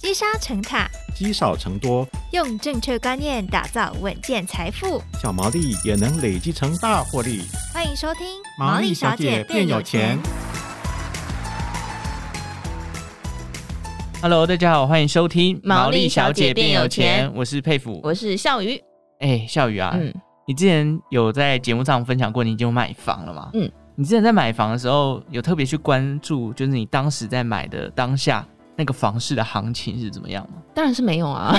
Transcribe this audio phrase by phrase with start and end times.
[0.00, 7.42] 积沙成塔，积少成多，用正确观念打造稳健财富，小毛利也能累积成大获利。
[7.74, 8.24] 欢迎收听
[8.56, 10.16] 《毛利小姐变有钱》。
[14.22, 17.28] Hello，大家好，欢迎收听《毛利小姐变有钱》。
[17.34, 18.80] 我是佩服，我是笑鱼。
[19.18, 20.14] 哎，笑鱼啊，嗯，
[20.46, 23.50] 你之前有在节目上分享过，你已经有买房了吗？
[23.54, 28.46] 嗯，你之前在买房的时候，有特别去关注，就是你当时在买的当下。
[28.78, 30.62] 那个房市的行情是怎么样吗？
[30.72, 31.52] 当然是没有啊！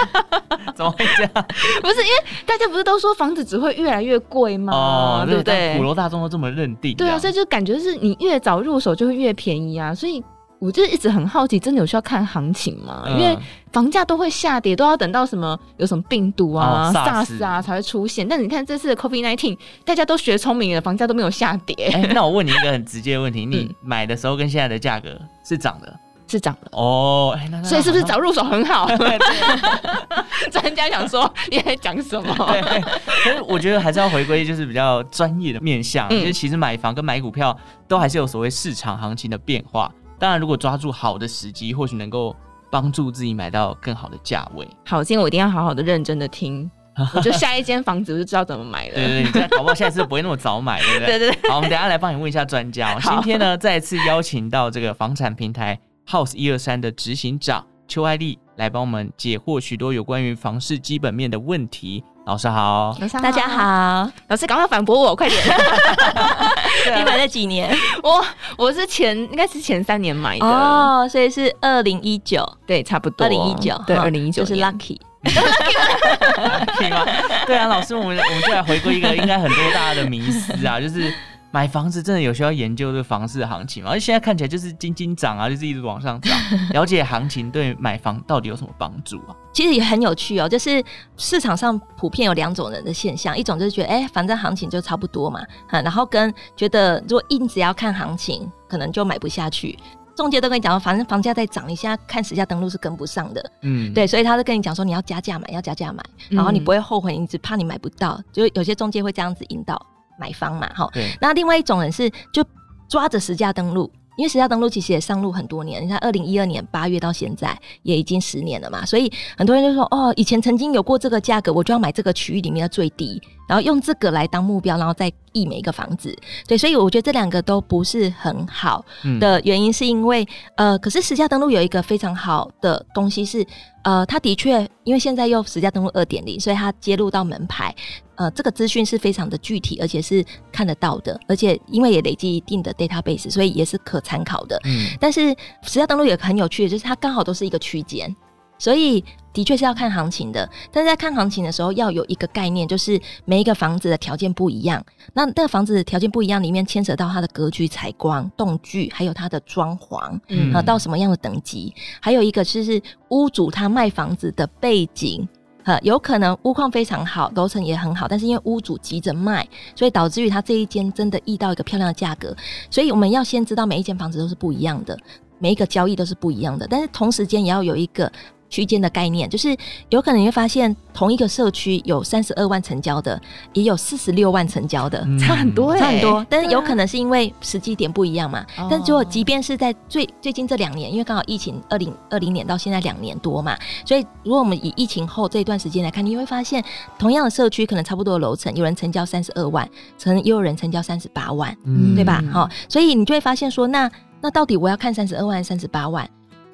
[0.74, 1.30] 怎么会这样？
[1.82, 4.72] 不是因为大家不是都说房子只会越来越贵吗？
[4.72, 5.76] 哦，对不对？
[5.76, 6.96] 普罗大众都这么认定。
[6.96, 9.94] 对啊，所以就感觉是你越早入手就会越便宜啊！
[9.94, 10.24] 所以
[10.58, 13.02] 我就一直很好奇，真的有需要看行情吗？
[13.06, 13.36] 嗯、因为
[13.70, 18.26] 房价都会下跌，都要等到什么有什么病毒啊、哦、SARS 啊才会出现。
[18.26, 22.10] 但你看这次的 COVID-19，大家都学聪明了，房价都没有下跌。
[22.14, 25.10] 那我问你一个很直接的问题：你 买的时候跟现在的价格
[25.44, 25.94] 是涨的？
[26.28, 28.88] 是涨的哦，所以是不是早入手很好？
[30.50, 32.34] 专家想说你在讲什么？
[33.24, 36.08] 可是我觉得还是要回归，就是比较专业的面向。
[36.08, 39.90] 就是其实买房跟买股票都还是有所谓市场行情的变化。
[40.18, 42.34] 当然，如果抓住好的时机，或许能够
[42.70, 44.66] 帮助自己买到更好的价位。
[44.84, 46.68] 好，今天我一定要好好的认真的听，
[47.14, 48.94] 我就下一间房子我就知道怎么买了。
[48.94, 51.18] 对对对，搞不好下一次就不会那么早买，对不对？
[51.18, 51.50] 对对对。
[51.50, 52.98] 好，我们等一下来帮你问一下专家。
[53.00, 55.78] 今天呢，再次邀请到这个房产平台。
[56.08, 62.04] House 一二三的执行长邱爱丽来帮我们解惑许多有关于房市基本面的问题。
[62.26, 64.08] 老师好，老师好，大家好。
[64.28, 65.42] 老师赶快反驳我，快点！
[66.96, 67.76] 你买了几年？
[68.04, 68.24] 我
[68.56, 74.96] 我是前应该是前三年买的哦，所以是二零一九，对，差不多二零一九，对，二零一九就是 lucky，
[77.46, 81.12] 对啊，老师，我们我们就来回归一个应该很多大家的迷思啊，就是。
[81.56, 83.88] 买房子真的有需要研究这个房市的行情吗？
[83.88, 86.38] 而且现在看起来就是金金涨啊，就是一直往上涨。
[86.74, 89.34] 了解行情对买房到底有什么帮助啊？
[89.54, 90.84] 其实也很有趣哦，就是
[91.16, 95.40] 市场上普遍有两种人的现象，一种就是觉得哎、欸，反正行情就差不多嘛，
[95.70, 99.78] 然后跟觉得如果硬只要看行情，可能就买不下去。
[100.14, 109.80] 中介都跟你讲说，反正房价在涨，你现在看实价登录是跟不上的，嗯，对，所以他就跟你讲说，你要加价买，要加价买，然后你不会后悔，你只怕你买不到，就有些中介会这样子引导。
[110.18, 110.90] 买房嘛，哈，
[111.20, 112.44] 那另外一种人是就
[112.88, 126.16] 抓着实价登录，因为实价登录其实也上路很多年，你看二零一二年八月到现在也已经十年了嘛，所以很多人就说，哦，以前曾经有过这个价格，我就要买这个区域里面的最低，然后用这个来当目标，然后再议每一个房子，
[126.46, 128.84] 对，所以我觉得这两个都不是很好
[129.20, 130.24] 的原因，是因为、
[130.56, 133.44] 嗯、呃，可是实价登录有一个非常好的东西是，
[133.86, 137.72] 呃，它的确因为现在又实价登录二点零，所以它接入到门牌。
[138.16, 144.60] 呃，这个资讯是非常的具体，而且是看得到的，而且因为也累积一定的 database，所以也是可参考的。
[144.64, 145.28] 嗯，但是
[145.62, 148.12] 实价登录也很有趣的，就是它刚好都是一个区间，
[148.58, 150.48] 所以的确是要看行情的。
[150.72, 154.84] 但是在看行情的时候，要有一个概念，就是每一个房子的条件不一样。
[155.12, 162.80] 那那个房子的条件不一样，里面牵扯到它的格局、采光、动距，还有它的装潢，嗯，啊，到什么样的等级，还有一个就是
[163.10, 165.28] 屋主他卖房子的背景。
[165.64, 169.44] 呃，有可能屋况非常好，楼层也很好，但是因为屋主急着卖，
[169.74, 172.32] 所以导致于他这一间真的溢到一个漂亮的价格。
[172.70, 174.96] 所以我们要先知道每一间房子都是不一样的，
[175.40, 178.10] 每一个交易都是不一样的，但是同时间也要有一个。
[178.56, 179.54] 区间的概念，就是
[179.90, 183.20] 有可能你会发现同一个社区有三十二万成交的，
[183.52, 186.24] 也有四十六万成交的，嗯、差很多，差很多。
[186.30, 188.38] 但是有可能是因为时机点不一样嘛。
[188.56, 196.64] 啊、但如果即便是在最最近这两年，因为刚好疫情二零二零年到现在两年多嘛，所以如果我们以疫情后这一段时间来看，你会发现
[196.98, 199.68] 同样的社区可能差不多的楼层，有人成交三十二万，
[200.02, 202.24] 可能也有人成交三十八万，嗯、对吧？
[202.32, 203.90] 好，所以你就会发现说，那
[204.22, 206.08] 那到底我要看三十二万三十八万？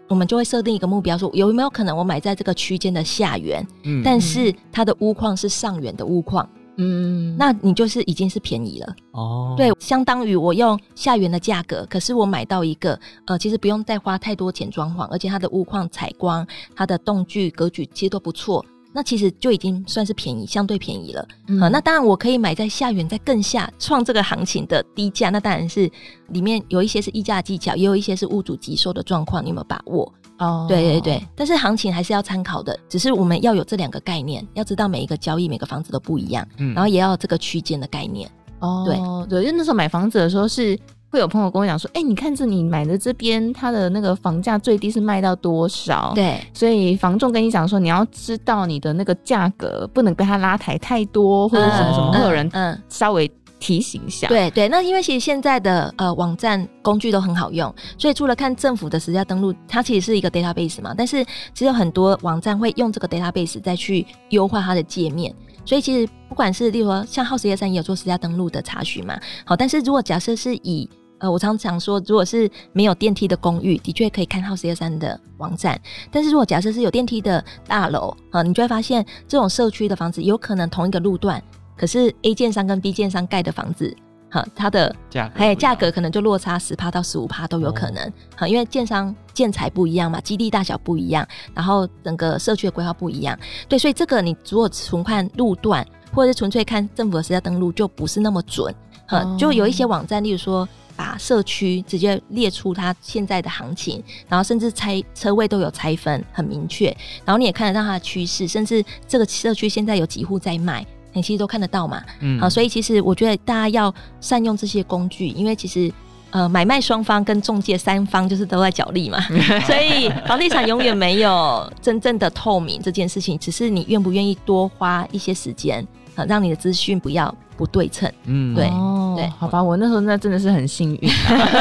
[0.09, 6.47] 我们就会设定一个目标，说有没有可能我买在这个区间的下缘，嗯，但是它的屋况是上缘的屋况，
[6.77, 9.55] 嗯，那你就是已经是便宜了哦。
[9.57, 18.65] 对，相当于我用下缘的价格，可是我买到一个呃，其实不用再花太多钱装潢，而且它的屋况、采光、它的动距、格局其实都不错。
[18.93, 21.27] 那其实就已经算是便宜，相对便宜了。
[21.49, 25.31] 嗯，那当然我可以买在下元，在更下创这个行情的低价。
[25.31, 25.91] 那当然是
[26.29, 30.13] 里面有一些是溢价技巧，也有一些是屋主急售的状况，你有没有把握？
[30.39, 31.27] 哦，对对对。
[31.35, 38.31] 但是行情还是要参考的，只是我们要有这两个概念，要知道每一个交易、每个房子都不一样，嗯，然后也要有这个区间的概念。
[38.61, 40.79] 哦，对对，因为那时候买房子的时候是。
[41.13, 46.13] 会有朋友跟我讲说：“哎、欸，你看这你买的这边，它的那个房价最低是卖到多少？
[46.15, 53.31] 对，所以房仲跟你讲说，你要知道你的那个价格不能被它拉抬太多，或者什么什么，会有人嗯稍微
[53.61, 54.27] 提醒一下。
[54.27, 61.23] 对对，那因为其实现在的呃网站工具都很好用，所以除了看政府的实价登录，它其实是一个 database 嘛，但是
[61.53, 65.35] 其实有很多网站会用这个 database 再去优化它的界面，
[65.67, 70.89] 所以其实不管是例如说像 House 123也有做实价登录的查询嘛，好，但是如果假设是以
[71.23, 75.81] 呃，我常常说，如果是没有电梯的公寓，的确可以看 House 123的网站。
[76.11, 81.41] 但是如果假设是有电梯的大楼，啊，你就会发现这种社区的房子有可能同一个路段，
[81.77, 83.97] 可是 A 建商跟 B 建商盖的房子，
[84.33, 88.03] 哈，它的价格还有价格可能就落差十趴到十五趴都有可能，
[88.35, 91.25] 哈、哦，因为建商建材不一样嘛，基地大小不一样，
[91.55, 93.39] 然后整个社区的规划不一样，
[93.69, 98.75] 对，所以这个你如果纯看路段，或者是纯粹看政府的实价登录，就不是那么准，
[99.07, 100.69] 哈、哦，就有一些网站，例如说。
[100.97, 106.87] 把社区直接列出它现在的行情，然后甚至拆车位都有拆分，很明确。
[107.25, 112.03] 然后你也看得到它的趋势，甚至这个社区现在有几户在卖，你其实都看得到嘛。
[112.21, 115.93] 嗯，好，所以其实我觉得大家要善用这些工具，因为其实
[116.31, 119.21] 呃买卖双方跟中介三方就是都在角力嘛，
[119.67, 125.87] 所以房地产永远没有真正的透明这件事情，只是你愿不愿意多花一些时间。
[126.15, 128.07] 啊，让你的资讯不要不对称。
[128.25, 131.11] 嗯，对、哦、对，好吧，我那时候那真的是很幸运。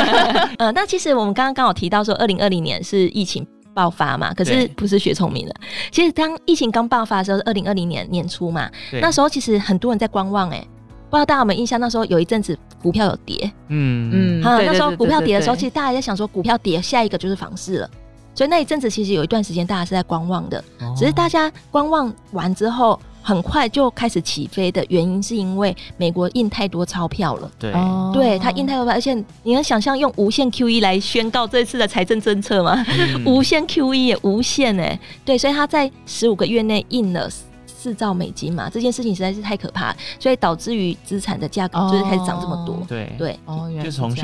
[0.58, 5.54] 呃，那其实我们刚刚刚好提到说，二零二零年是疫情爆发嘛，可是不是学聪明了。
[5.92, 8.70] 其实当疫情刚爆发的时候，是二零二零年年初嘛，
[9.02, 10.68] 那时候其实很多人在观望、欸，哎，
[11.10, 11.80] 不知道大家有没有印象？
[11.80, 17.90] 那时候有一阵子股票有跌，嗯嗯，好，那时候股票跌的时候，其实大家在想说，股票跌，下一个就是房市了。
[18.34, 23.00] 所以那一阵子其实有一段时间大家是在观望的，哦、只是大家观望完之后。
[23.22, 27.52] 很快就开始起飞的原因，是因为美国印太多钞票了。
[27.60, 27.72] 对，
[28.14, 29.14] 对，它印太多票，而且
[29.44, 32.84] 你能想象用无限 QE 来宣告这次的财政政策吗？
[32.88, 37.30] 嗯、无限 QE 也无限哎，对，所以它在十五个月内印了
[37.66, 42.84] 四兆美金嘛，这件事情实在是太可怕，所以导致于资产的价格就是开始涨这么多。
[42.88, 44.16] 对对，哦，就从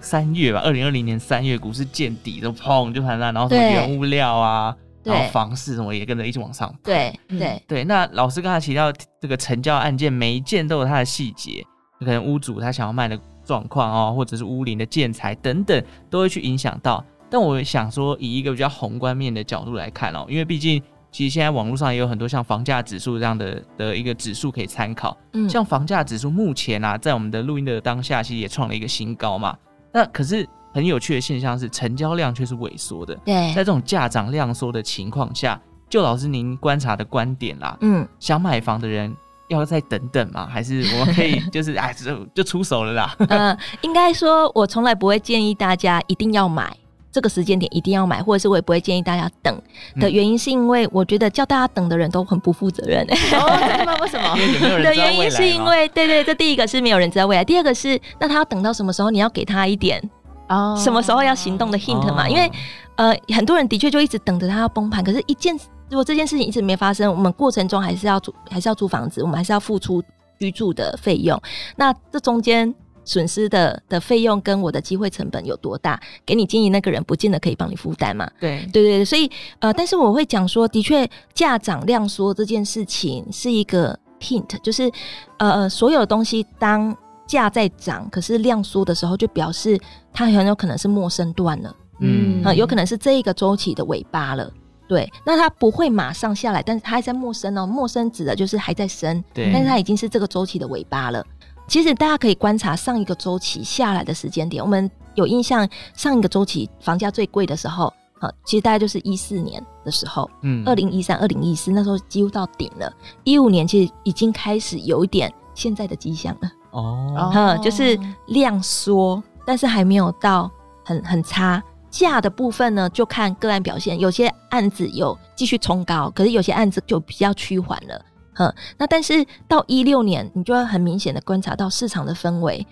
[0.00, 4.74] 三月吧，二零二零年三月股市见底都砰就盘烂，然后什么原物料啊。
[5.06, 6.74] 然后房市什么也跟着一起往上。
[6.82, 11.64] 对对对，那老师刚才提到这个成交案件，每一件都有它的细节，
[12.00, 17.04] 可能屋主他想要卖的状况哦，或者是屋龄的建材等等，都会去影响到。
[17.30, 20.82] 但我想说，以一个比较宏观面的角度来看哦，因为毕竟
[21.12, 25.16] 其实现在网络上也有很多像房价指数这样的的一个指数可以参考。
[25.32, 29.56] 嗯，像房价指数目前啊，在我们的录音的当下，其实也创了一个新高嘛。
[29.92, 30.46] 那可是。
[30.76, 33.14] 很有趣的现象是，成交量却是萎缩的。
[33.24, 35.58] 对，在这种价涨量缩的情况下，
[35.88, 39.16] 就老师您观察的观点啦，嗯，想买房的人
[39.48, 40.46] 要再等等吗？
[40.46, 43.16] 还是我们可以 就是哎，就就出手了啦？
[43.30, 46.70] 呃，应该说，我从来不会建议大家一定要买
[47.10, 49.62] 这个时间点，一定要买，或者是我也不会建议大家等
[49.98, 53.02] 的原因，是因为我觉得叫大家等的人都很不负责任。
[53.32, 54.36] 哦， 为什么？
[54.82, 59.10] 的原因是因为，对对，这第一个是没有人知道未来，第二个是那他要等到什么时候？
[59.10, 59.98] 你要给他一点。
[60.48, 62.30] 哦，oh, 什么时候要行动的 hint 嘛？Oh.
[62.30, 62.50] 因为，
[62.96, 65.02] 呃，很多人的确就一直等着它要崩盘。
[65.02, 65.54] 可是，一件
[65.88, 70.02] 如果这件事情一直没发生，我们过程中还是要租，还是要租房子，我们还是要付出
[70.38, 71.40] 居住的费用。
[71.76, 72.72] 那这中间
[73.04, 76.00] 损失的的费用跟我的机会成本有多大？
[76.24, 78.28] 给你经营那个人不见得可以帮你负担嘛？
[78.40, 79.04] 对，对对对。
[79.04, 84.90] 所以，呃，但是我会讲说，的确价涨量缩这件事情是一个 hint，就是
[85.38, 86.96] 呃，所有的东西当。
[87.26, 89.78] 价在涨，可是量缩的时候，就表示
[90.12, 94.50] 它很有可能是陌生段了，嗯，啊，有可能是这一个周期的尾巴了，
[94.88, 95.10] 对。
[95.24, 99.50] 那它不会马上下来，但是它还在陌生哦，陌生指的就是还在升，对。
[99.52, 101.24] 但是它已经是这个周期的尾巴了。
[101.68, 112.92] 其实大家可以观察上一个周期下来的时间点，我们有印象，上一个周期房价最贵的时候，啊，其实大概就是一四年的时候，嗯，二零一三、二零一四那时候几乎到顶了，
[113.24, 116.48] 一五年其实已经开始有一点现在的迹象了。
[116.80, 120.50] 哦，嗯，就是量缩，但是还没有到
[120.84, 121.62] 很很差。
[121.88, 128.04] 价的部分呢，就看个案表现，有些案子有继续冲高，可是有些案子就比较趋缓了。
[128.38, 132.66] 嗯，那但是到一六年，你就会很明显的观察到市场的氛围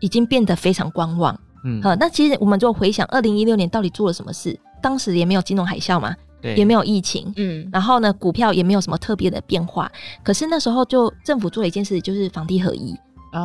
[0.00, 1.34] 已经变得非常观望。
[1.64, 9.90] 嗯，那其实我们就回想二零一六年到底做了什么事，当时也没有金融海啸嘛，对，也没有疫情，嗯，然后呢，股票也没有什么特别的变化，
[10.22, 12.94] 可是那时候就政府做了一件事，就是房地合一。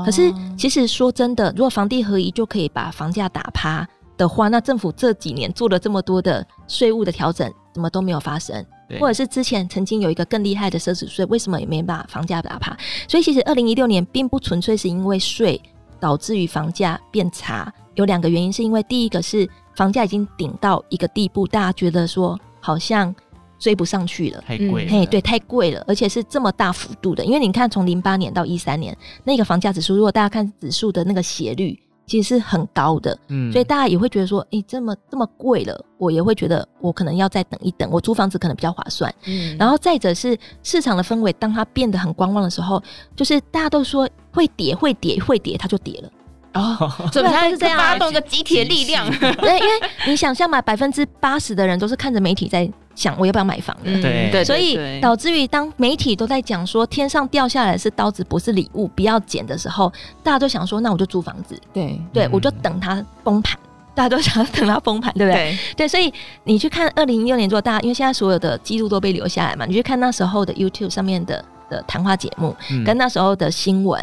[0.05, 8.65] 可是，其实说真的，如果房地合一就可以把房价打趴的话，那政府这几年做了这么多的税务的调整，怎么都没有发生？
[9.00, 12.75] 或者是之前曾经有一个更厉害的奢侈税，为什么也没把房价打趴？
[13.07, 15.62] 所以，其实二零一六年并不纯粹是因为税
[15.98, 23.15] 导致于房价变差，有两个原因，是因为第一个是房价已经顶到一个地步，大家觉得说好像
[23.61, 24.91] 追不上去了，太贵了。
[24.91, 27.23] 嘿，对，太贵了，而且是这么大幅度的。
[27.23, 33.15] 因为你看，从零八年到一三年，那个房价指数，如果大家看指数的那个斜率，其实是很高的。
[33.27, 39.13] 嗯，所以大家也会觉得说，哎、欸，这么这么贵了，我也会觉得我可能要再等一等，我租房子可能比较划算。
[39.27, 42.81] 嗯，然后再者是市场的氛围，当它变得很观望的时候，
[43.15, 46.09] 就是大家都说会跌，会跌，会跌，它就跌了。
[46.53, 49.10] 哦， 所以它是这样发动一个集体的力量。
[49.20, 49.72] 对，因为
[50.08, 53.84] 你想象嘛，百分之八十的人都是看着媒体在想我要不要买房的。
[53.86, 59.91] 嗯、对，对，所以导致于当媒体都在讲说天上掉下来是刀子，不是礼物，不要捡的时候，
[60.22, 61.60] 大家都想说，那我就租房子。
[61.72, 63.58] 对，对我就等它崩盘。
[63.93, 65.51] 大家都想要等它崩盘，对不对？
[65.51, 66.12] 对，对，所以
[66.46, 74.01] 你去看二零一六年，做大家因为现在所有的记录都被留下来嘛，你去看那时候的 YouTube 上面的的谈话节目，嗯、跟那时候的新闻，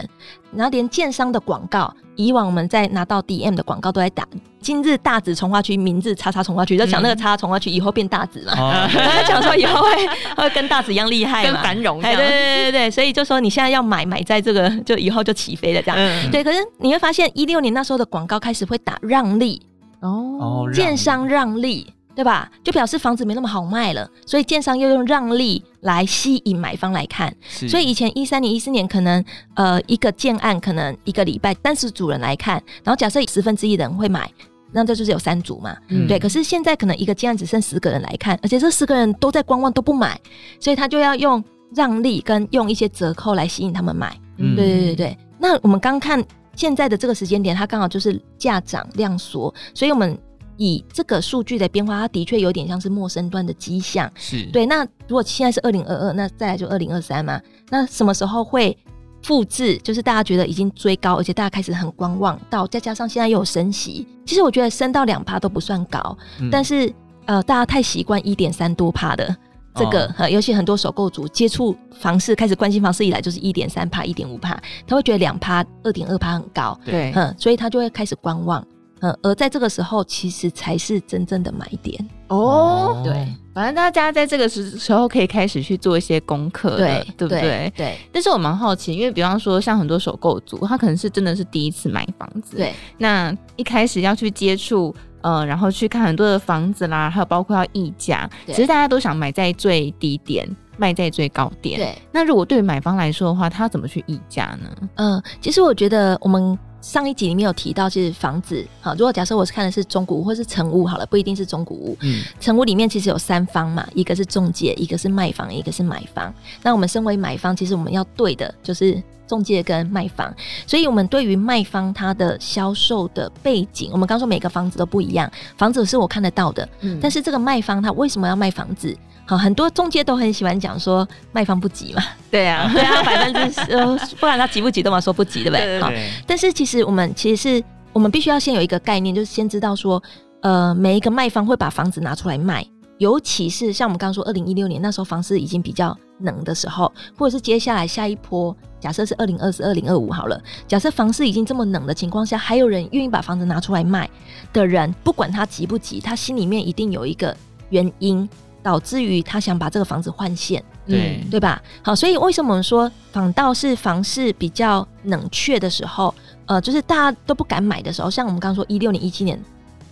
[0.52, 1.92] 然后连建商的广告。
[2.18, 4.26] 以往我们在拿到 DM 的广告都在打
[4.60, 16.42] 今日大直从化区，明日叉叉从化区，就讲那个叉叉从化区以后变大直嘛，他讲、哦、说以后会 会跟大直一样厉害，跟繁荣，对对对对，所以就说你现在要买买在这个，就以后就起飞了这样，嗯、对。
[16.42, 19.62] 可是你会发现一六年那时候的广告开始会打让利
[20.00, 21.94] 哦，建商让利。
[22.18, 22.50] 对吧？
[22.64, 27.32] 就表示房子没那么好卖了，所以建商又用让利来吸引买方来看。
[27.48, 34.28] 所以以前一三年、一四年可能呃一个建案可能一个礼拜三十组人来看，然后假设十分之一的人会买，
[34.72, 35.76] 那这就是有三组嘛。
[35.90, 36.18] 嗯、对。
[36.18, 40.20] 可是现在可能一个建案只剩十个人来看，而且这十个人都在观望都不买，
[40.58, 44.12] 所以他就要用让利跟用一些折扣来吸引他们买。
[44.38, 45.18] 嗯、对对对对。
[45.38, 46.20] 那我们刚看
[46.56, 50.18] 现在的这个时间点，它刚好就是价涨量缩，所以我们。
[50.58, 54.10] 以这个数据的变化，它的确有点像是陌生端的迹象。
[54.14, 54.66] 是对。
[54.66, 57.40] 那如果现在是二零二二，那再来就二零二三嘛。
[57.70, 58.76] 那什么时候会
[59.22, 59.78] 复制？
[59.78, 66.16] 就是大家觉得已经追高，而且大家开始很观望到，再加上现在又有升息，其实我觉得升到两趴都不算高。
[66.40, 66.92] 嗯、但是
[67.26, 69.36] 呃，大家太习惯一点三多趴的
[69.74, 76.78] 这个，哦、呃，尤其很多首购族接触房市、开始关心房市以来，就是一点三趴、一点五趴，他会觉得两趴、二点二趴很高。
[76.84, 78.66] 对，嗯，所以他就会开始观望。
[79.00, 83.00] 嗯，而在这个时候，其实才是真正的买点哦。
[83.04, 87.40] 对，反正大家在这个时时候可以开始去做一些功课，对，对不对？
[87.40, 87.72] 对。
[87.76, 92.72] 对，但是我蛮好奇，因为比方说像很多首购族，他可能是真的是第一次买房子，对。
[92.96, 101.78] 那一开始要去接触，呃，然后去看很多的房子啦，还有包括要议价，对其实大家都想买在最低点，卖在最高点。
[101.78, 101.96] 对。
[102.10, 104.88] 那如果对于买方来说的话，他要怎么去议价呢？
[104.96, 106.58] 嗯、呃，其实我觉得我们。
[106.80, 108.94] 上一集里面有提到，就是房子好。
[108.94, 111.96] 如果假设我是看的是中古屋或是成屋好了，不一定是中古屋。
[112.00, 116.32] 嗯，成屋里面其实有三方嘛，一个是中介，一个是卖方，一个是买方。
[116.62, 120.32] 那我们身为买方，其实我们要对的就是中介跟卖方。
[120.66, 126.68] 所以，我们对于卖方他的销售的背景，我们刚说每个房子都不一样，房子是我看得到的。
[126.80, 128.96] 嗯，但是这个卖方他为什么要卖房子？
[129.28, 135.80] 好，很多中介都很喜欢讲说卖方不急嘛，对啊， 对啊，百分之呃，不然他急不急都嘛说不急，对不对？
[135.82, 135.92] 好，
[136.26, 140.02] 但是其实我们其实是我们必须要先有一个概念，就是先知道说，
[140.40, 142.66] 呃，每一个卖方会把房子拿出来卖，
[142.96, 154.08] 尤其是像我们刚刚说二零一六年那时候房市已经比较冷的时候，或者是接下来下一波，假设是二零二四、二零二五好了，假设房市已经这么冷的情况下，还有人愿意把房子拿出来卖
[154.54, 157.36] 的人，不管他急不急，他心里面一定有一个
[157.68, 158.26] 原因。
[158.62, 161.62] 导致于他想把这个房子换现，对对吧？
[161.82, 166.14] 好，所以为什么我们说反倒是房市比较冷却的时候，
[166.46, 169.42] 呃，就是大家都不敢买的时候，像我们刚刚说一六年、一七年。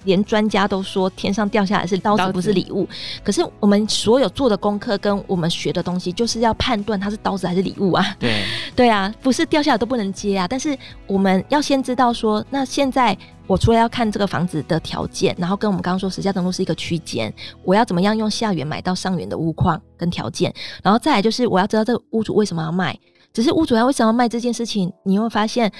[0.07, 2.89] 连专家都说天上掉下来是刀子，不是礼物。
[3.23, 8.17] 可是我们所有做的功课跟我们学的东西，就是要判断它是刀子还是礼物啊。
[8.19, 8.43] 对
[8.75, 10.49] 对啊，不是掉下来都不能接啊。
[10.49, 10.75] 但是
[11.07, 17.33] 我们要先知道说，那现在我除了要看这个房子的条件，然后跟我们刚刚说实价登录是一个区间，
[17.65, 22.97] 我要怎么样用下缘买到上缘的屋况跟条件，然后再来就是我要知道这个屋主为什么要卖。
[23.33, 25.71] 只是屋主要为什么要卖这件事情，你会发现。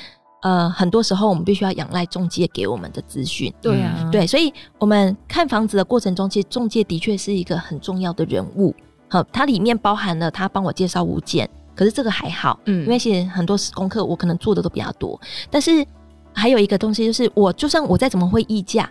[0.43, 3.53] 呃，很多时候我们必须要仰赖中介给我们的资讯。
[3.61, 8.75] 对啊，对，所以我们看房子的过程中，其实中介的确是一个很重要的人物。
[9.09, 15.19] 好，它里面包含了他帮我介绍物件，可是这个还好，嗯，因为其实很多功课我可能做的都比较多。
[15.51, 15.85] 但是
[16.33, 18.91] 还有一个东西就是，我就算我再怎么会议价，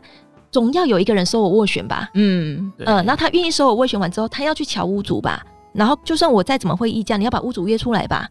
[0.51, 2.09] 总要有一个人收我斡旋吧。
[2.15, 5.45] 嗯，呃，那他愿意收我斡旋完之后，他要去瞧屋主吧。
[5.73, 8.27] 然后就算我再怎么会议价，你要把屋主约出来吧。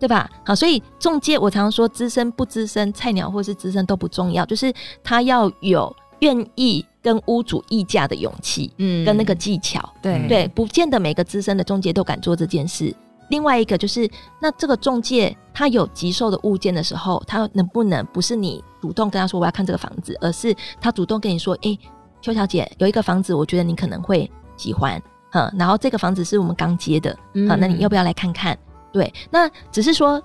[0.00, 0.28] 对吧？
[0.44, 4.72] 好，所以中介我常常说，资深不资深、菜鸟或是资深都不重要，就是
[5.04, 9.86] 他要有愿意跟屋主议价的勇气，嗯，跟那个技巧。
[10.00, 12.94] 对对，不见得每个资深的中介都敢做这件事。
[13.28, 21.78] 另外一个就是，那这个中介他有急售的物件的时候，他能不能不是你主动跟他说我要看这个房子，而是他主动跟你说，哎，
[22.20, 25.00] 邱小姐有一个房子，我觉得你可能会喜欢。
[25.32, 28.58] 嗯，然后这个房子是我们刚接的，嗯好，那你要不要来看看？
[28.92, 30.22] 对，那只是说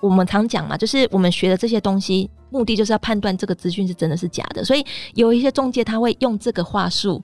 [0.00, 7.22] 我们常讲嘛，就是我们学的这些东西，目的就是要判断这个资讯是真的是假的，所以有一些中介他会用这个话术。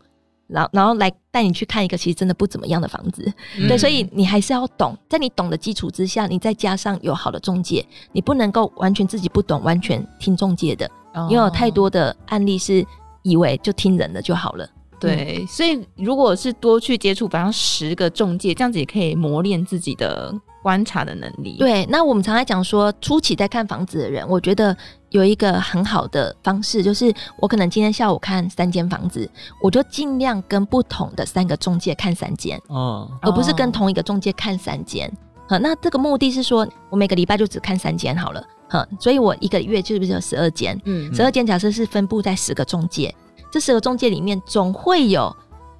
[0.51, 10.91] 然后，然后来带你去看一个其实真的不怎么样的房子，嗯、对，所以你还是要懂，在你懂的基础之下，你再加上有好的中介，你不能够完全自己不懂，完全听中介的，
[11.29, 12.83] 因为有太多的案例是
[13.25, 14.67] 以为就听人的就好了。
[14.99, 20.35] 对，所以如果是多去接触，比方十个中介，这样子也可以磨练自己的
[20.69, 21.57] 观察的能力。
[21.59, 24.77] 对，那我们常常讲说，初期在看房子的人，我觉得
[25.09, 27.11] 有一个很好的方式，就是
[27.41, 29.27] 我可能今天下午看三间房子，
[29.63, 35.11] 我就尽量跟不同的三个中介看三间，哦，而不是跟同一个中介看三间。
[35.49, 38.45] 好，那这个目的是说，我每个礼拜就只看三间好了。
[38.69, 40.79] 好，所以我一个月是不是有十二间？
[40.85, 43.15] 嗯，十二间假设是分布在十个中介。
[43.51, 45.35] 这十个中介里面，总会有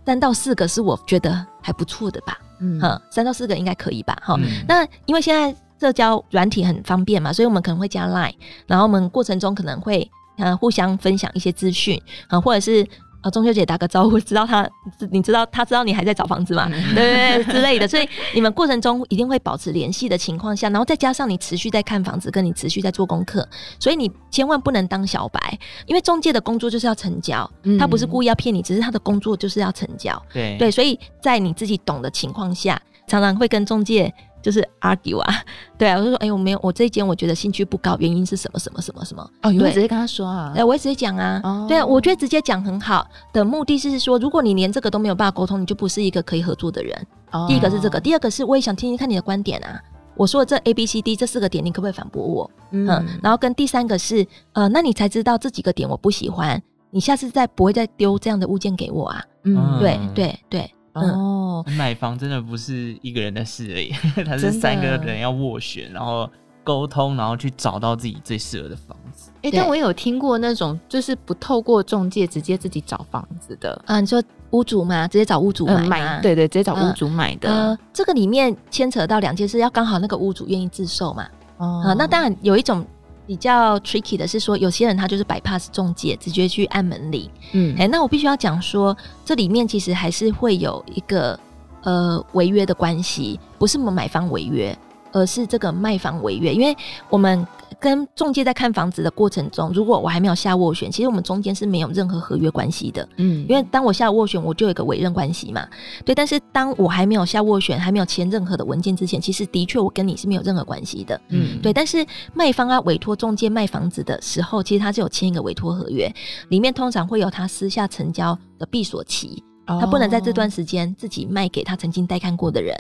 [0.07, 4.65] 三到四个是我觉得还不错的吧，嗯，三到四个应该可以吧，哈、嗯。
[4.67, 8.35] 那因为现在社交软体很方便嘛，所以我们可能会加 Line，
[8.67, 12.87] 然后我们过程中可能会呃互相分享一些资讯，啊，或者是。
[13.21, 14.69] 啊，中秋节打个招呼，知道他，
[15.11, 16.69] 你知道他知道你还在找房子吗？
[16.69, 17.89] 对对对，之类的。
[17.89, 23.47] 所以你们过程中一定会保持联系的情况下，然后再加上你持续在看房子，跟你持续在做功课，
[23.81, 30.21] 所以你千万不能当小白，因为中介的工作就是要成交，他不是故意要骗你，只是他的工作就是要成交。
[30.33, 34.15] 对对，所以在你自己懂的情况下，常常会跟中介。
[34.43, 35.35] 就是 argue 啊，
[35.79, 39.31] 对啊，我就说，哎、欸，我没有，我这一间我觉得兴趣不高，原因是什么什么什么什么？
[39.43, 40.53] 哦，你会直接跟他说啊？
[40.57, 41.41] 哎，我会直接讲啊。
[41.45, 47.07] 哦，对啊，我觉得直接讲很好的目的是说，如果你连这个都没有办法沟通，你就不是一个可以合作的人。
[47.33, 49.81] 哦，第一个是这个，第二个是我也想听听看你的观点啊。
[50.17, 52.51] 我说的这 A B C D 这四个点，你可不可以反驳我？
[52.73, 59.25] 嗯，嗯，然后跟第三个是，呃，那你才知道这几个点我不喜欢，你下次再不会再丢这样的物件给我啊？
[59.45, 60.75] 嗯，对对对。
[61.01, 63.93] 哦，买房真的不是一个人的事而已，
[64.25, 66.29] 它是三个人要斡旋，然后
[66.65, 69.31] 沟通，然后去找到自己最适合的房子。
[69.43, 77.49] 哎、欸，但我有听过那种就是不透过中介直接自己找房子的啊，你说屋主嘛，直接找屋主买，对对，直接找屋主买的。
[77.49, 81.27] 呃，这个里面牵扯到两件事，要刚好那个屋主愿意自售嘛。
[81.59, 82.85] 哦、呃，那当然有一种。
[83.29, 87.31] 比较 tricky 的是说，有些人他就是 bypass 中介，直接去按门铃。
[87.53, 91.39] 嗯，哎、欸，那我必须要讲说，这里面其实还是会有一个
[91.83, 94.75] 呃违约的关系，不是我们买方违约，
[95.13, 96.75] 而是这个卖方违约，因为
[97.11, 97.47] 我们。
[97.81, 103.09] 跟中介在看房子的过程中，如果我还没有下斡旋，其实我们中间是没有任何合约关系的。
[103.17, 105.67] 嗯，因为当我下斡旋，我就有一个委任关系嘛。
[106.05, 111.21] 对，但是当我还没有下斡旋，还没有签任何的文件之前，其实的确我跟你是没有任何关系的。
[111.29, 111.73] 嗯，对。
[111.73, 116.13] 但是卖方啊委托中介卖房子的时候，其实他是有签一个委托合约，
[116.49, 122.77] 里面通常会有他私下成交的闭锁期，他不能在这段时间自己卖给他曾经带看过的人。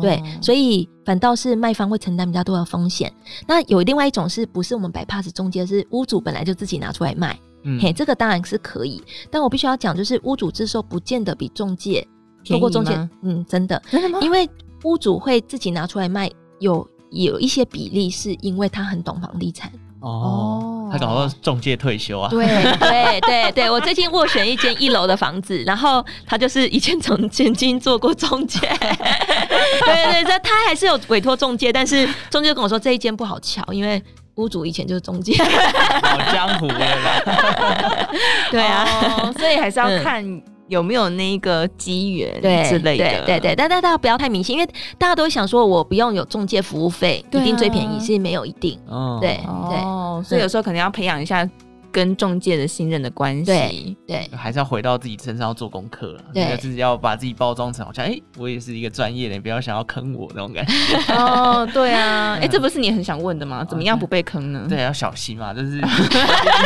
[0.00, 3.12] 对，所以反倒是卖方会承担比较多的风险。
[3.46, 7.38] 那有另外一种是不是我们 bypass 中介，是屋主本来就自己拿出来卖？
[7.64, 9.02] 嗯，嘿，这个当然是可以。
[9.30, 12.06] 但我必须要讲，就是屋主自售不见得比中介
[12.48, 14.18] 透过中介，嗯，真的，真的吗？
[14.22, 14.48] 因为
[14.84, 19.70] 屋主会自己拿出来卖，有有一些比例是因为他很懂房地产。
[20.00, 22.28] 哦，他搞到中介退休啊？
[22.30, 22.46] 对
[22.78, 34.02] 对对对，我最近斡旋一间一楼的房子，然后他就是以前曾曾经做过中介， 对对对，他还是有委托中介，但是中介跟我说这一间不好瞧，因为
[34.36, 38.08] 屋主以前就是中介，老江湖了啦。
[38.50, 38.86] 对啊，
[39.22, 40.24] 哦，所以还是要看。
[40.70, 42.32] 嗯有没有那个机缘
[42.64, 43.26] 之类的？
[43.26, 48.78] 对对但但大家不要太迷信，因为大家都想说，我不用有中介服务费，啊、一定最便宜，是没有一定。
[48.88, 51.48] 哦，对对，哦，所以有时候可能要培养一下
[51.92, 53.44] 跟中介的信任的关系。
[53.44, 56.24] 对对，还是要回到自己身上要做功课了。
[56.32, 60.72] 对，自己要把自己包装成好像，哎、欸，我也是一个专业的，你不要想要坑我那种感觉。
[61.14, 63.64] 哦，对啊，哎、欸，这不是你很想问的吗？
[63.64, 64.66] 怎么样不被坑呢？
[64.68, 65.80] 对，要小心嘛，就是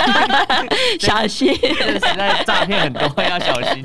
[1.00, 3.82] 小心， 这个时代诈骗很多，要小心。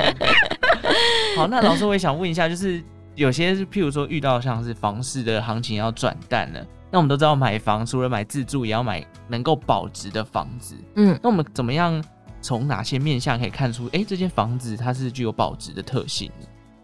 [1.35, 2.81] 好，那老师我也想问一下，就是
[3.15, 10.75] 有些是譬如说遇到像是房市的行情要转淡了，那我们都知道买房除了买自住，也要买能够保值的房子。
[10.95, 12.03] 嗯，那我们怎么样
[12.41, 16.31] 从哪些面向可以看出，哎、欸，这间房子它是具有保值的特性？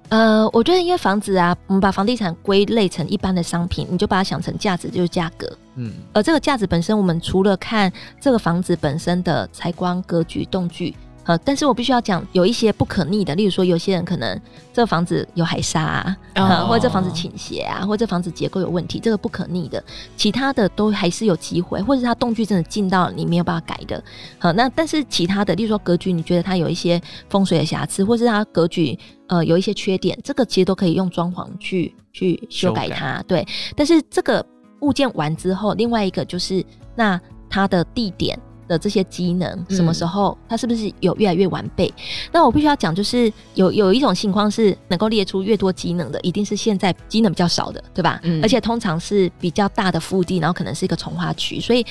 [0.09, 5.51] 呃，我觉得因为房子啊，我们把房地产归类成一般的商品，你就把它想成价值就是价格。
[5.73, 7.91] 嗯，而这个价值本身，我们除了看
[8.21, 10.95] 这个房子本身的采光、格局、动距。
[11.25, 14.39] 呃，但是我必须要讲，有一些不可逆的，例如说，有些人可能
[14.71, 19.83] 这个房子有海沙啊，或者这房子倾斜啊，或者这房子结构有问题，这个不可逆的。
[20.15, 23.97] 其他的都还是有机会，或者是它动距真的近到你没有办法改的。
[24.37, 33.23] 好、呃，那但是其他的，例如说格局，你觉得它有一些风水的瑕疵，或是它格局呃有一些缺点，这个其实都可以用装潢去去修改它。
[33.27, 33.43] 对，
[33.75, 34.45] 但是这个
[34.81, 36.63] 物件完之后，另外一个就是
[36.95, 38.39] 那它的地点。
[38.67, 41.87] 的这些机能什么时候它是不是有越来越完备？
[41.87, 48.19] 嗯、那我必须要讲，就是有有一种情况是能够列出越多机能的，一定是现在机能比较少的，对吧？
[48.23, 51.85] 嗯、而且通常是比较大的腹地，然后可能是一个从化区，所以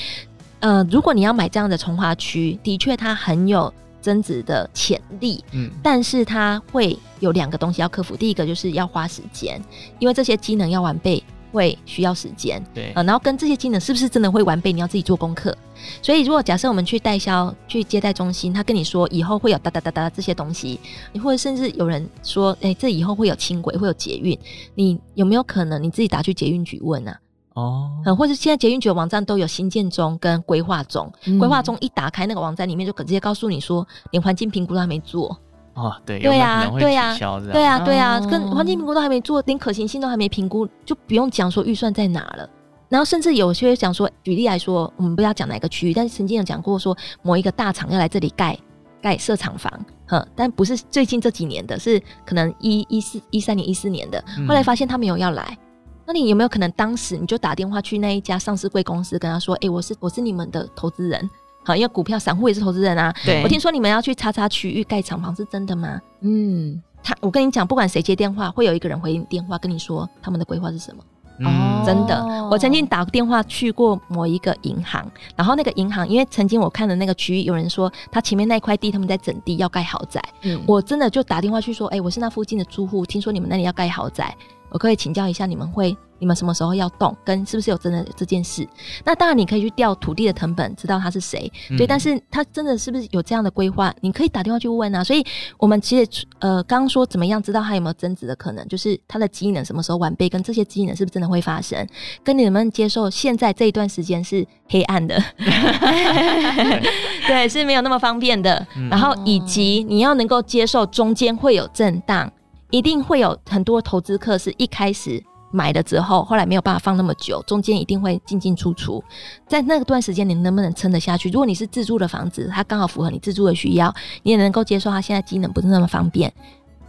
[0.61, 9.63] 呃，如果你要买这样的从化区，的确它很有增值的潜力，嗯，但是它会有两个东西要克服，第一个就是要花时间，
[9.99, 11.23] 因为这些机能要完备。
[11.55, 15.57] 会需要时间，对，呃，然后跟这些技能是不是真的会完备，你要自己做功课。
[16.03, 20.81] 所以，如果假设我们去代销、去接待中心，他跟你说以后会有哒哒哒哒这些东西，
[21.13, 24.37] 你或者甚至有人说，哎，这以后会有轻轨，会有捷运，
[24.75, 27.17] 你有没有可能你自己打去捷运局问啊？
[27.55, 35.39] 哦，嗯，或者现在捷运局的网站都有新建中跟规划中，规划中一打开那个网站里面就直接告诉你说，连环境评估都还没做。
[35.75, 37.17] 哦，对，对呀，对呀，
[37.53, 42.49] 对呀，对呀，哦、跟环境评估都还没做，连可行性都还没评估，就不用讲说预算在哪了。
[42.89, 48.57] 然后甚至有些讲说，举例来说，我们不要讲哪个区域，但是曾经有讲过说，某一个大厂要来这里盖
[49.03, 49.73] 盖设厂房，
[50.07, 55.59] 哼，但不是最近这几年的，是可能一一四一三年一四年的，后来发现他没有要来，嗯、
[56.07, 61.29] 那你有没有可能当时你就打电话去那一家上市贵公司，跟他说，哎、欸，我是我是你们的投资人。
[61.65, 63.15] 好，因为股票散户也是投资人啊。
[63.25, 66.01] 对，我听说你们要去叉叉区域盖厂房，是真的吗？
[66.21, 71.03] 嗯，他，我跟你讲，不管谁接电话，会有一个人回你电话，跟你说他们的规划是什么。
[71.41, 80.23] 哦，真的，我曾经打电话去过某一个银行，然后那个银行，因为曾经我看的那个区域，有人说他前面那块地他们在整地要盖豪宅。
[80.43, 84.33] 嗯，我真的就打电话去说，哎、欸，我是那附近的住户，听说你们那里要盖豪宅。
[84.71, 87.17] 我可以请教一下，你们会你们什么时候要动？
[87.25, 88.67] 跟是不是有真的这件事？
[89.05, 91.51] 那当然，你可以去调土地的成本，知道他是谁。
[91.71, 93.95] 嗯、对，但是他真的是不是有这样的规划？
[94.01, 95.03] 你可以打电话去问啊。
[95.03, 95.25] 所以，
[95.59, 101.87] 我们其实呃，刚刚说怎么样知道他有没有增值的可能，就是他的机能什么时候完备，跟这些机能是不是真的会发生？
[102.23, 105.23] 跟你能不能接受现在这一段时间是黑暗的？
[107.27, 108.67] 对，是没有那么方便的。
[108.77, 112.31] 嗯、然后，以及你要能够接受中间会有震荡。
[112.71, 115.23] 一定会有很多投资客是一开始
[115.55, 119.03] 买了之后，后来没有办法放那么久，中间一定会进进出出。
[119.47, 121.31] 在那段时间，你能不能撑得下去？
[121.31, 126.33] 如果你是自住的房子，它刚好符合你自住的需要，你也能够接受它现在机能不是那么方便。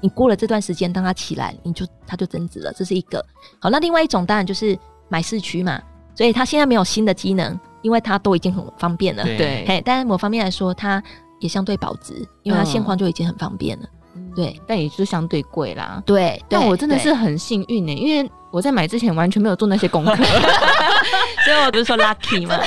[0.02, 3.24] 你过了这段时间，当它起来，你就它就增值了，这是一个。
[3.60, 4.78] 好，那另外一种当然就是
[5.10, 5.80] 买市区嘛，
[6.16, 9.24] 所以它现在没有新的机能，因为它都已经很方便了。
[9.24, 11.02] 对，嘿，但是某方面来说，它
[11.40, 13.86] 也相对保值，因为它现况就已经很方便了。
[13.86, 13.92] 嗯
[14.34, 16.02] 对，但也就相对贵啦。
[16.06, 20.16] 对，但我真的是很幸运呢，因为我在买之前完全没有做那些功课，
[21.44, 22.58] 所以我不是说 lucky 吗？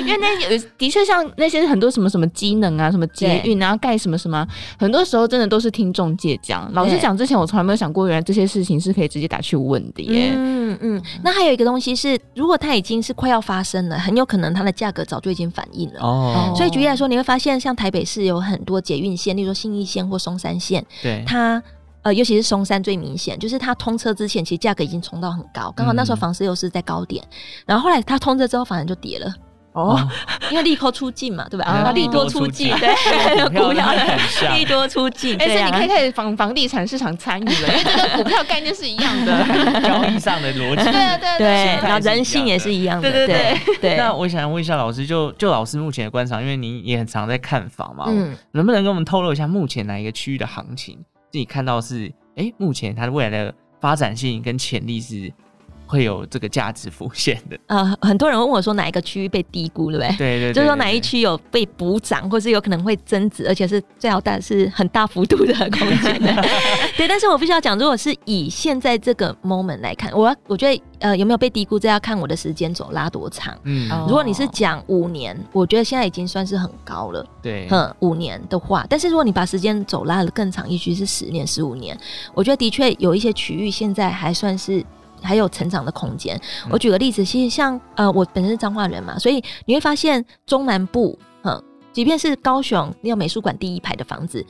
[0.00, 4.46] 因为那有的确像那些很多什么什么机能啊，什么捷运啊，盖什么什么，
[4.78, 6.72] 很多时候真的都是听中介讲。
[6.72, 10.32] 老师讲，之前我从来没有想过，原来这些事情是可以直接打去问的耶。
[10.34, 11.02] 嗯嗯。
[11.22, 16.00] 那还有一个东西是，如果它已经是快要发生了，很有可能它的价格早就已经反映了。
[16.00, 16.54] 哦。
[16.56, 21.62] 所以举例来说，你会发现，像台北市有很多捷运线，例如说信义线或松山线，对它。
[22.06, 27.34] 呃，尤其是松山最明显，就是它通车之前，其实价格已经冲到很高，刚好那时候房市又是在高点，嗯、
[27.66, 29.34] 然后后来它通车之后，反而就跌了。
[29.72, 29.98] 哦，
[30.52, 31.66] 因为利空出尽嘛，对吧？
[31.66, 33.92] 啊，利多出尽，对，股票
[34.54, 35.36] 利多出尽。
[35.42, 41.46] 哎，所以你可以开始房房地产市场参与了，因为这个股票概念是一样的，交易上的逻辑，对对对，
[41.82, 43.96] 然后人性也是一样的，对对对对。
[43.96, 51.04] 那我想问一下老师，就就老师目前的观察，因为您也很常在看房嘛，嗯，能不能跟我们透露一下目前哪一个区域的行情？
[51.36, 55.32] 你看到是，哎、目前它的未来的发展性跟潜力是
[55.86, 57.58] 会有这个价值浮现的。
[57.68, 60.40] 呃，很多人问我说哪一个区域被低估，对不对？
[60.40, 66.44] 对就是说哪一区有被补涨，或是有可能会增值，而且是最好大是很大幅度的空间的。
[66.96, 70.82] 对，但是我必须要讲，如果是以现在这个 moment 来看，我我觉得。
[70.98, 71.78] 呃，有没有被低估？
[71.78, 73.54] 这要看我的时间走拉多长。
[73.64, 77.22] 嗯，如果你是讲五年，我觉得现在已经算是很高了。
[77.42, 81.94] 对，嗯，五年的话，但是如果你把时间走拉得更长，也许是十年、十五年，
[82.32, 84.82] 我觉得的确有一些区域现在还算是
[85.22, 86.36] 还有成长的空间。
[86.64, 94.44] 嗯、我举个例子，其实像呃，我本身是彰化人嘛，所以你会发现中南部，嗯，即便是高雄那个美术馆第一排的房子。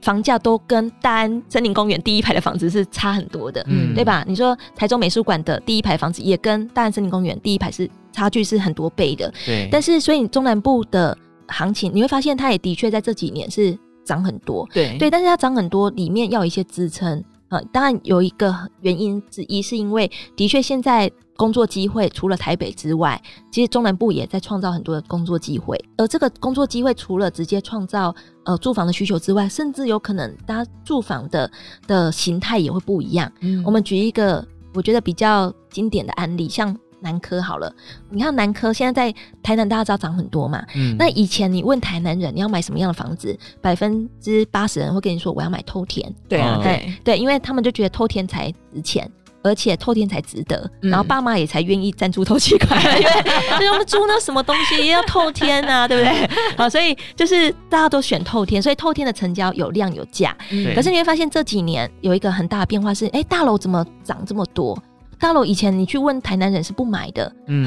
[0.00, 4.24] 房价都跟大安森林公园第一排的房子是差很多的，嗯，对吧？
[4.26, 9.68] 你说台中美术馆的第一排房子也跟大安森林公园第一排是差距是很多倍的，对。
[9.70, 14.68] 但是所以中南部的行情，你会发现它也的确在这几年是涨很多。
[14.74, 17.22] 对对，但是它涨很多，里面要有一些支撑。
[17.52, 25.78] 呃，当然有一个原因之一，是因为的确现在工作机会除了台北之外，其实中南部也在创造很多的工作机会。
[25.98, 31.50] 而这个工作机会除了直接创造呃住房的需求之外，甚至有可能大家住房的
[31.86, 33.30] 的形态也会不一样。
[33.40, 36.74] 嗯，我们举一个我觉得比较经典的案例，像。
[37.02, 37.72] 南科好了，
[38.10, 40.64] 你看南科现在在台南，大家知道涨很多嘛。
[40.74, 40.96] 嗯。
[40.98, 46.12] 那以前你问台南人你要买什么样的房子，百分之八十人会跟你说我要买透天。
[46.28, 49.10] 对啊，对对，对，因为他们就觉得透天才值钱，
[49.42, 52.80] 而且透天才值得，嗯、然后爸妈也才愿意赞助头期款，
[53.60, 56.30] 因为我们租那什么东西也要透天啊，对不对？
[56.56, 60.36] 好，所以就是大家都选透天，所以透天的成交有量有价。
[60.50, 60.72] 嗯。
[60.74, 64.80] 可是你会发现这几年有一个很大的变化是，哎、欸，大楼怎么涨这么多？
[65.22, 67.64] 大楼以前你去问台南人是不买的，嗯，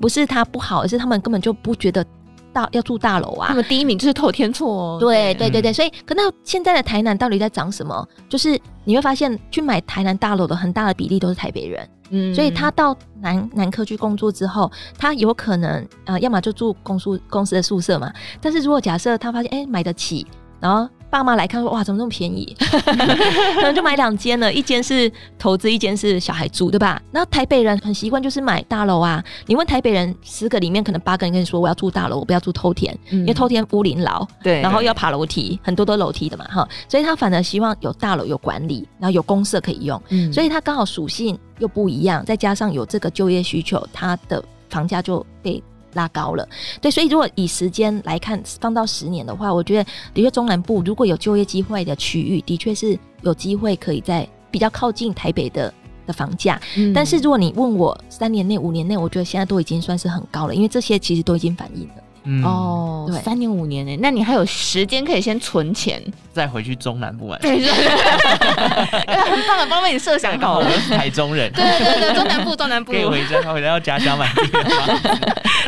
[0.00, 2.02] 不是他不好，而是他们根本就不觉得
[2.50, 3.48] 大要住大楼啊。
[3.48, 4.96] 他们第一名就是透天厝哦。
[4.98, 8.08] 对对对对，所以可那现在的台南到底在涨什么？
[8.26, 18.10] 就是你会发现去买台南大楼的很大的比例都是台北人，嗯，所以他到南南科去工作之后，他有可能呃，要么就住公司公司的宿舍嘛。
[18.40, 20.26] 但是如果假设他发现哎、欸、买得起，
[20.58, 20.88] 然后。
[21.14, 22.56] 爸妈来看说，哇，怎么那么便宜？
[22.58, 27.00] 可能就买两间了，一间是投资，一间是小孩住，对吧？
[27.12, 29.22] 那台北人很习惯就是买大楼啊。
[29.46, 36.68] 你问台北人十个里面，可能八个人跟你说我要住大楼，我不要住偷田，嗯、因为偷田屋龄老，对，然后要爬楼梯，很多都楼梯的嘛，哈。
[36.88, 45.62] 所以他反而希望有大楼有管理，然后有公社可以用，嗯、所以他刚好属性又不一样，再加上有这个就业需求，他的房价就被。
[45.94, 46.48] 拉高了，
[46.80, 55.72] 对，所以如果以时间来看，放到十年的话，我觉得的确中南部如果有就业机会的区域，的确是有机会可以在比较靠近台北的
[56.06, 56.60] 的房价。
[56.76, 62.03] 嗯、但是如果你问我三年内、五年内，我觉得现在都已经算是很高了，因为这些其实都已经反映了。
[62.26, 67.38] 嗯、哦，对，三年五年呢，那你还有时间可以先存钱，再回去中南部玩。
[67.40, 70.66] 对，很棒的， 帮为你设想好了。
[70.66, 74.40] 我是台中人，对对对，中南部 中南部可以回家，他回家要家乡买地。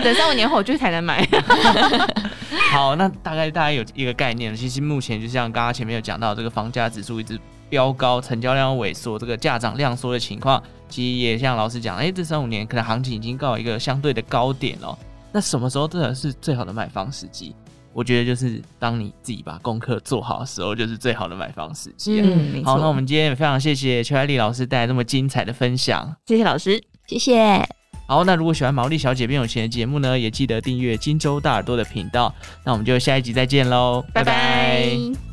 [0.03, 1.27] 等三五年后我就去台南买。
[2.73, 7.39] 好，那大概大家有一个概念，其实目前就像刚刚前面有讲到，这个房价指数一直
[7.69, 14.99] 飙高，成交量萎缩，这个价涨量缩的情况，其实也像老师讲，哎、欸，这三五年可能行情已经到一个相对的高点了。
[15.37, 17.55] 那什么时候真的是最好的买房时机？
[17.93, 22.23] 我觉得就是当你自己把功课做好的时候，就是最好的买房时机。
[22.23, 27.63] 嗯，好，那我们今天也非常谢谢邱爱丽老师带来这么精彩的分享，谢谢老师，谢谢。
[28.09, 32.35] 好，那如果喜欢毛利小姐变有钱的节目呢，也记得订阅荆州大耳朵的频道。
[32.65, 34.33] 那我们就下一集再见喽，拜拜。
[34.33, 35.26] 拜拜。